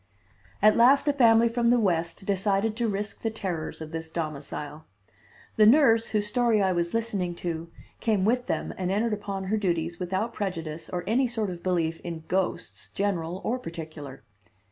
At 0.63 0.75
last 0.75 1.07
a 1.07 1.13
family 1.13 1.47
from 1.47 1.69
the 1.69 1.79
West 1.79 2.25
decided 2.25 2.75
to 2.75 2.87
risk 2.87 3.21
the 3.21 3.29
terrors 3.29 3.81
of 3.81 3.91
this 3.91 4.09
domicile. 4.09 4.85
The 5.57 5.67
nurse, 5.67 6.07
whose 6.07 6.25
story 6.25 6.59
I 6.59 6.71
was 6.71 6.95
listening 6.95 7.35
to, 7.35 7.69
came 7.99 8.25
with 8.25 8.47
them 8.47 8.73
and 8.79 8.89
entered 8.91 9.13
upon 9.13 9.43
her 9.43 9.57
duties 9.57 9.99
without 9.99 10.33
prejudice 10.33 10.89
or 10.89 11.03
any 11.05 11.27
sort 11.27 11.51
of 11.51 11.61
belief 11.61 11.99
in 11.99 12.23
ghosts, 12.27 12.89
general 12.89 13.41
or 13.43 13.59
particular. 13.59 14.23